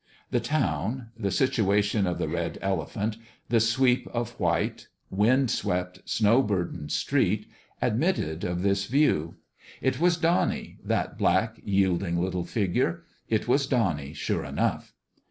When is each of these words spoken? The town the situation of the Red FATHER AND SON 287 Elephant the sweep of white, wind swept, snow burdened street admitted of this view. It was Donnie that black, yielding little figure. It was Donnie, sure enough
The 0.31 0.39
town 0.39 1.11
the 1.15 1.29
situation 1.29 2.07
of 2.07 2.17
the 2.17 2.27
Red 2.27 2.53
FATHER 2.55 2.65
AND 2.81 2.89
SON 2.89 3.11
287 3.11 3.23
Elephant 3.23 3.27
the 3.49 3.59
sweep 3.59 4.07
of 4.07 4.39
white, 4.39 4.87
wind 5.11 5.51
swept, 5.51 6.01
snow 6.09 6.41
burdened 6.41 6.91
street 6.91 7.45
admitted 7.83 8.43
of 8.43 8.63
this 8.63 8.87
view. 8.87 9.35
It 9.79 9.99
was 9.99 10.17
Donnie 10.17 10.79
that 10.83 11.19
black, 11.19 11.57
yielding 11.63 12.19
little 12.19 12.45
figure. 12.45 13.03
It 13.29 13.47
was 13.47 13.67
Donnie, 13.67 14.13
sure 14.15 14.43
enough 14.43 14.91